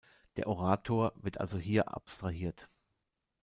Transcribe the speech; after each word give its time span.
Der 0.35 0.47
Orator 0.47 1.11
wird 1.17 1.39
also 1.39 1.59
hier 1.59 1.93
abstrahiert. 1.95 2.71